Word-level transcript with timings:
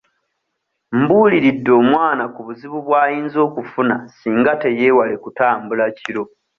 Mbuuliridde 0.99 1.71
omwana 1.81 2.23
ku 2.33 2.39
buzibu 2.47 2.77
bw'ayinza 2.85 3.37
okufuna 3.47 3.95
singa 4.17 4.53
teyeewale 4.61 5.15
kutambula 5.23 5.83
kiro. 5.99 6.23